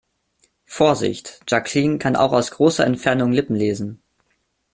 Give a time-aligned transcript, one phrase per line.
[0.65, 4.01] Vorsicht, Jacqueline kann auch aus großer Entfernung Lippen lesen.